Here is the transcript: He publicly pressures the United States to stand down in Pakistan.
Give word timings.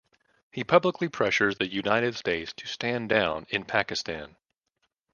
He 0.51 0.63
publicly 0.63 1.09
pressures 1.09 1.59
the 1.59 1.71
United 1.71 2.15
States 2.15 2.53
to 2.53 2.65
stand 2.65 3.07
down 3.09 3.45
in 3.51 3.65
Pakistan. 3.65 4.35